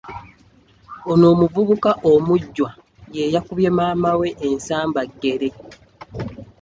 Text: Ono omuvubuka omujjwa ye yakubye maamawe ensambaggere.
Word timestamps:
Ono 1.11 1.25
omuvubuka 1.33 1.91
omujjwa 2.11 2.69
ye 3.15 3.23
yakubye 3.33 3.69
maamawe 3.77 4.27
ensambaggere. 4.47 5.49